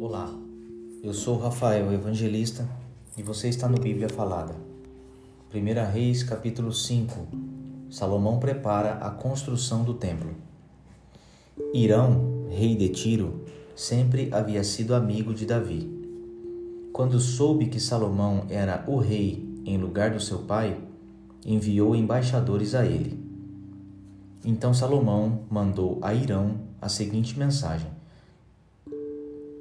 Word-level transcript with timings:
Olá, 0.00 0.32
eu 1.02 1.12
sou 1.12 1.36
Rafael 1.36 1.92
Evangelista 1.92 2.68
e 3.16 3.22
você 3.22 3.48
está 3.48 3.68
no 3.68 3.80
Bíblia 3.80 4.08
Falada. 4.08 4.54
1 5.52 5.92
Reis, 5.92 6.22
capítulo 6.22 6.72
5 6.72 7.26
Salomão 7.90 8.38
prepara 8.38 8.92
a 8.92 9.10
construção 9.10 9.82
do 9.82 9.94
templo. 9.94 10.30
Irão, 11.74 12.46
rei 12.48 12.76
de 12.76 12.90
Tiro, 12.90 13.44
sempre 13.74 14.28
havia 14.32 14.62
sido 14.62 14.94
amigo 14.94 15.34
de 15.34 15.44
Davi. 15.44 15.90
Quando 16.92 17.18
soube 17.18 17.66
que 17.66 17.80
Salomão 17.80 18.46
era 18.48 18.84
o 18.86 18.98
rei 18.98 19.44
em 19.66 19.78
lugar 19.78 20.12
do 20.12 20.20
seu 20.20 20.38
pai, 20.38 20.78
enviou 21.44 21.96
embaixadores 21.96 22.72
a 22.72 22.86
ele. 22.86 23.18
Então 24.44 24.72
Salomão 24.72 25.40
mandou 25.50 25.98
a 26.00 26.14
Irão 26.14 26.54
a 26.80 26.88
seguinte 26.88 27.36
mensagem: 27.36 27.97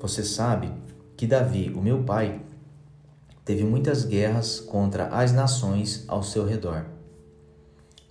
Você 0.00 0.24
sabe 0.24 0.72
que 1.14 1.26
Davi, 1.26 1.70
o 1.76 1.82
meu 1.82 2.02
pai, 2.02 2.40
teve 3.44 3.64
muitas 3.64 4.04
guerras 4.04 4.58
contra 4.58 5.08
as 5.08 5.32
nações 5.32 6.04
ao 6.08 6.22
seu 6.22 6.46
redor. 6.46 6.86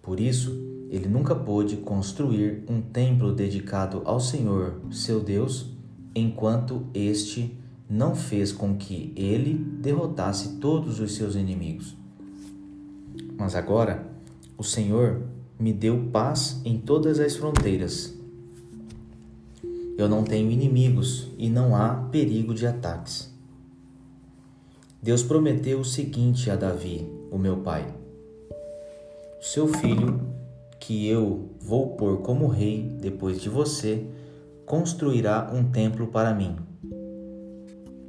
Por 0.00 0.18
isso, 0.18 0.50
ele 0.90 1.08
nunca 1.08 1.34
pôde 1.34 1.76
construir 1.76 2.64
um 2.68 2.80
templo 2.80 3.34
dedicado 3.34 4.00
ao 4.04 4.18
Senhor, 4.18 4.80
seu 4.90 5.20
Deus, 5.20 5.66
enquanto 6.14 6.86
este 6.94 7.58
não 7.88 8.14
fez 8.14 8.50
com 8.50 8.76
que 8.76 9.12
ele 9.14 9.54
derrotasse 9.54 10.56
todos 10.56 11.00
os 11.00 11.14
seus 11.14 11.34
inimigos. 11.34 11.94
Mas 13.36 13.54
agora, 13.54 14.06
o 14.56 14.64
Senhor 14.64 15.22
me 15.58 15.72
deu 15.72 16.08
paz 16.10 16.60
em 16.64 16.78
todas 16.78 17.20
as 17.20 17.36
fronteiras. 17.36 18.14
Eu 20.04 20.08
não 20.08 20.22
tenho 20.22 20.50
inimigos 20.50 21.28
e 21.38 21.48
não 21.48 21.74
há 21.74 21.94
perigo 22.12 22.52
de 22.52 22.66
ataques. 22.66 23.32
Deus 25.02 25.22
prometeu 25.22 25.80
o 25.80 25.84
seguinte 25.84 26.50
a 26.50 26.56
Davi, 26.56 27.10
o 27.30 27.38
meu 27.38 27.56
pai: 27.56 27.86
Seu 29.40 29.66
filho, 29.66 30.20
que 30.78 31.08
eu 31.08 31.48
vou 31.58 31.96
pôr 31.96 32.18
como 32.18 32.46
rei 32.46 32.96
depois 33.00 33.40
de 33.40 33.48
você, 33.48 34.06
construirá 34.66 35.50
um 35.52 35.64
templo 35.70 36.08
para 36.08 36.34
mim. 36.34 36.56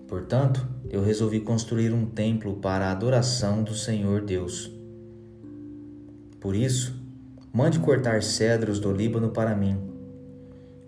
Portanto, 0.07 0.67
eu 0.89 1.01
resolvi 1.01 1.39
construir 1.39 1.93
um 1.93 2.05
templo 2.05 2.57
para 2.57 2.87
a 2.87 2.91
adoração 2.91 3.63
do 3.63 3.73
Senhor 3.73 4.21
Deus. 4.21 4.69
Por 6.39 6.55
isso, 6.55 7.05
Mande 7.55 7.79
cortar 7.79 8.21
cedros 8.21 8.81
do 8.81 8.91
Líbano 8.91 9.29
para 9.29 9.55
mim. 9.55 9.94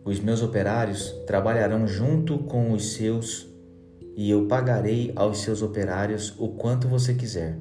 Os 0.08 0.22
meus 0.22 0.42
operários 0.42 1.12
trabalharão 1.26 1.86
junto 1.86 2.38
com 2.38 2.72
os 2.72 2.94
seus, 2.94 3.46
e 4.16 4.30
eu 4.30 4.48
pagarei 4.48 5.12
aos 5.14 5.40
seus 5.40 5.62
operários 5.62 6.34
o 6.40 6.48
quanto 6.48 6.88
você 6.88 7.14
quiser. 7.14 7.58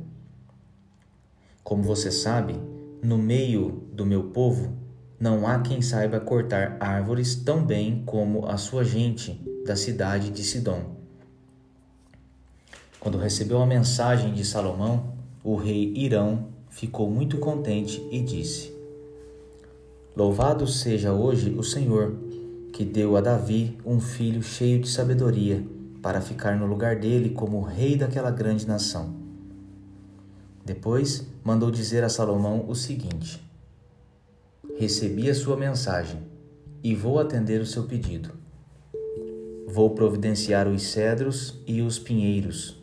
Como 1.64 1.82
você 1.82 2.08
sabe, 2.08 2.54
no 3.02 3.18
meio 3.18 3.82
do 3.92 4.06
meu 4.06 4.30
povo 4.30 4.72
não 5.18 5.44
há 5.44 5.58
quem 5.58 5.82
saiba 5.82 6.20
cortar 6.20 6.76
árvores 6.78 7.34
tão 7.34 7.64
bem 7.64 8.04
como 8.06 8.46
a 8.46 8.56
sua 8.56 8.84
gente 8.84 9.32
da 9.66 9.74
cidade 9.74 10.30
de 10.30 10.44
Sidom. 10.44 10.94
Quando 13.00 13.18
recebeu 13.18 13.60
a 13.60 13.66
mensagem 13.66 14.32
de 14.32 14.44
Salomão, 14.44 15.14
o 15.42 15.56
rei 15.56 15.92
Irão 15.96 16.46
ficou 16.70 17.10
muito 17.10 17.38
contente 17.38 18.06
e 18.08 18.20
disse: 18.22 18.72
Louvado 20.16 20.64
seja 20.68 21.12
hoje 21.12 21.50
o 21.50 21.64
Senhor, 21.64 22.25
que 22.76 22.84
deu 22.84 23.16
a 23.16 23.22
Davi 23.22 23.78
um 23.86 23.98
filho 23.98 24.42
cheio 24.42 24.78
de 24.78 24.90
sabedoria, 24.90 25.66
para 26.02 26.20
ficar 26.20 26.58
no 26.58 26.66
lugar 26.66 26.96
dele 26.96 27.30
como 27.30 27.62
rei 27.62 27.96
daquela 27.96 28.30
grande 28.30 28.68
nação. 28.68 29.14
Depois 30.62 31.26
mandou 31.42 31.70
dizer 31.70 32.04
a 32.04 32.10
Salomão 32.10 32.66
o 32.68 32.74
seguinte: 32.74 33.42
Recebi 34.78 35.30
a 35.30 35.34
sua 35.34 35.56
mensagem 35.56 36.20
e 36.84 36.94
vou 36.94 37.18
atender 37.18 37.62
o 37.62 37.66
seu 37.66 37.84
pedido. 37.84 38.32
Vou 39.66 39.94
providenciar 39.94 40.68
os 40.68 40.82
cedros 40.82 41.58
e 41.66 41.80
os 41.80 41.98
pinheiros. 41.98 42.76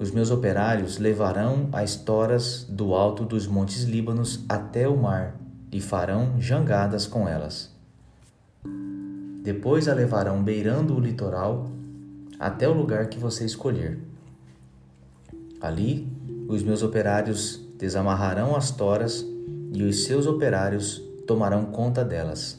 Os 0.00 0.10
meus 0.10 0.30
operários 0.30 0.96
levarão 0.96 1.68
as 1.72 1.94
toras 1.94 2.64
do 2.64 2.94
alto 2.94 3.22
dos 3.22 3.46
montes 3.46 3.82
Líbanos 3.82 4.46
até 4.48 4.88
o 4.88 4.96
mar 4.96 5.38
e 5.70 5.78
farão 5.78 6.40
jangadas 6.40 7.06
com 7.06 7.28
elas. 7.28 7.75
Depois 9.42 9.88
a 9.88 9.94
levarão 9.94 10.42
beirando 10.42 10.96
o 10.96 11.00
litoral 11.00 11.70
até 12.38 12.68
o 12.68 12.72
lugar 12.72 13.08
que 13.08 13.18
você 13.18 13.44
escolher. 13.44 13.98
Ali, 15.60 16.06
os 16.48 16.62
meus 16.62 16.82
operários 16.82 17.60
desamarrarão 17.78 18.54
as 18.54 18.70
toras 18.70 19.26
e 19.72 19.82
os 19.82 20.04
seus 20.04 20.26
operários 20.26 21.02
tomarão 21.26 21.66
conta 21.66 22.04
delas. 22.04 22.58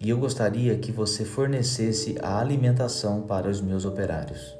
E 0.00 0.10
eu 0.10 0.18
gostaria 0.18 0.78
que 0.78 0.92
você 0.92 1.24
fornecesse 1.24 2.16
a 2.22 2.38
alimentação 2.38 3.22
para 3.22 3.48
os 3.48 3.60
meus 3.60 3.84
operários. 3.84 4.56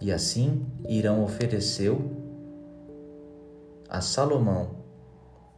E 0.00 0.12
assim 0.12 0.66
Irão 0.88 1.22
ofereceu 1.22 2.10
a 3.88 4.00
Salomão 4.00 4.70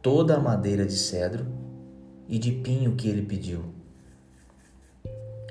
toda 0.01 0.35
a 0.35 0.39
madeira 0.39 0.85
de 0.85 0.95
cedro 0.95 1.45
e 2.31 2.39
de 2.39 2.51
pinho 2.51 2.95
que 2.95 3.09
ele 3.09 3.21
pediu. 3.21 3.65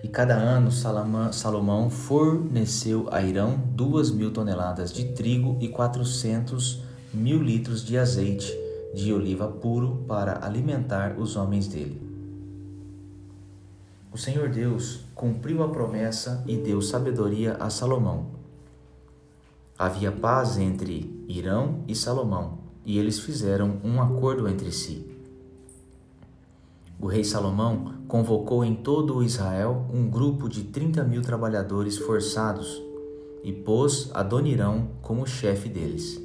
E 0.03 0.09
cada 0.09 0.35
ano 0.35 0.71
Salomão 0.73 1.91
forneceu 1.91 3.07
a 3.13 3.21
Irão 3.23 3.61
duas 3.75 4.11
mil 4.11 4.33
toneladas 4.33 4.91
de 4.91 5.13
trigo 5.13 5.59
e 5.61 5.69
quatrocentos 5.69 6.83
mil 7.13 7.43
litros 7.43 7.85
de 7.85 7.99
azeite 7.99 8.59
de 8.95 9.13
oliva 9.13 9.47
puro 9.47 10.05
para 10.09 10.45
alimentar 10.45 11.17
os 11.19 11.37
homens 11.37 11.69
dele. 11.69 12.01
O 14.11 14.17
Senhor 14.17 14.49
Deus 14.49 15.05
cumpriu 15.15 15.63
a 15.63 15.69
promessa 15.69 16.43
e 16.47 16.57
deu 16.57 16.81
sabedoria 16.81 17.57
a 17.61 17.69
Salomão. 17.69 18.27
Havia 19.79 20.11
paz 20.11 20.57
entre 20.57 21.25
Irão 21.29 21.85
e 21.87 21.95
Salomão 21.95 22.59
e 22.85 22.99
eles 22.99 23.21
fizeram 23.21 23.77
um 23.85 24.01
acordo 24.01 24.49
entre 24.49 24.73
si. 24.73 25.20
O 27.01 27.07
rei 27.07 27.25
Salomão 27.25 27.95
convocou 28.07 28.63
em 28.63 28.75
todo 28.75 29.17
o 29.17 29.23
Israel 29.23 29.87
um 29.91 30.11
grupo 30.11 30.51
de 30.51 30.65
30 30.65 31.03
mil 31.05 31.23
trabalhadores 31.23 31.97
forçados 31.97 32.83
e 33.43 33.51
pôs 33.51 34.11
Adonirão 34.13 34.91
como 35.01 35.27
chefe 35.27 35.67
deles. 35.71 36.21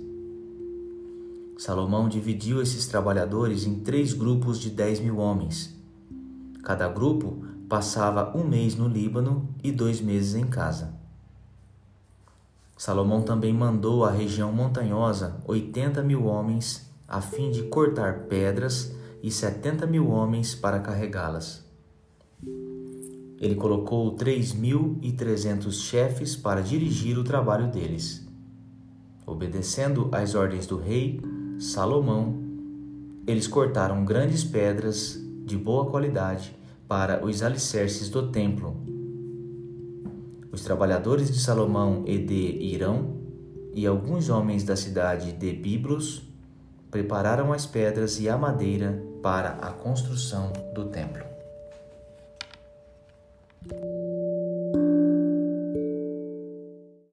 Salomão 1.58 2.09
dividiu 2.09 2.62
esses 2.62 2.88
trabalhadores 2.88 3.66
em 3.66 3.80
três 3.80 4.12
grupos 4.12 4.59
de 4.59 4.69
10 4.69 5.00
mil 5.00 5.18
homens. 5.18 5.74
Cada 6.62 6.90
grupo 6.90 7.46
passava 7.69 8.38
um 8.38 8.44
mês 8.44 8.75
no 8.75 8.90
Líbano 8.90 9.47
e 9.63 9.72
dois 9.72 10.02
meses 10.02 10.36
em 10.36 10.46
casa. 10.46 10.94
Salomão 12.78 13.22
também 13.22 13.53
mandou 13.53 14.03
à 14.03 14.12
região 14.12 14.52
montanhosa 14.52 15.38
oitenta 15.47 16.03
mil 16.03 16.25
homens 16.25 16.92
a 17.07 17.22
fim 17.22 17.50
de 17.50 17.63
cortar 17.63 18.25
pedras 18.28 18.94
e 19.25 19.31
setenta 19.31 19.88
mil 19.88 20.09
homens 20.09 20.53
para 20.53 20.80
carregá-las. 20.80 21.66
Ele 23.40 23.56
colocou 23.56 24.12
três 24.12 24.53
mil 24.53 25.00
e 25.02 25.12
trezentos 25.12 25.81
chefes 25.81 26.36
para 26.36 26.62
dirigir 26.62 27.18
o 27.18 27.24
trabalho 27.24 27.72
deles. 27.72 28.24
Obedecendo 29.25 30.09
às 30.12 30.36
ordens 30.36 30.68
do 30.68 30.78
rei 30.78 31.19
Salomão, 31.58 32.36
eles 33.25 33.47
cortaram 33.47 34.06
grandes 34.06 34.44
pedras 34.44 35.19
de 35.44 35.57
boa 35.57 35.89
qualidade 35.89 36.56
para 36.88 37.25
os 37.25 37.42
alicerces 37.42 38.10
do 38.10 38.31
templo 38.31 38.86
os 40.56 40.62
trabalhadores 40.62 41.30
de 41.30 41.38
Salomão 41.38 42.06
e 42.07 42.18
de 42.18 42.57
Irão 42.63 43.18
e 43.74 43.86
alguns 43.86 44.30
homens 44.30 44.63
da 44.63 44.77
cidade 44.77 45.33
de 45.33 45.51
Biblos 45.51 46.24
prepararam 46.95 47.51
as 47.51 47.65
pedras 47.65 48.21
e 48.21 48.30
a 48.30 48.38
madeira 48.38 48.97
para 49.21 49.50
a 49.62 49.69
construção 49.69 50.53
do 50.74 50.86
templo. 50.86 51.25